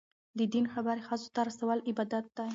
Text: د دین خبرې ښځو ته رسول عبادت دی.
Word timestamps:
د 0.37 0.39
دین 0.53 0.65
خبرې 0.73 1.01
ښځو 1.07 1.27
ته 1.35 1.39
رسول 1.49 1.79
عبادت 1.89 2.25
دی. 2.37 2.47